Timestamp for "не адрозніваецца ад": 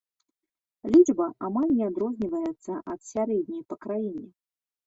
1.77-2.99